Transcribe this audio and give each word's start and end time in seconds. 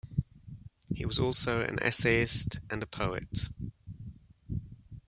He 0.91 1.05
was 1.05 1.19
also 1.19 1.61
an 1.61 1.77
essayist 1.83 2.59
and 2.71 2.81
a 2.81 2.87
poet. 2.87 3.49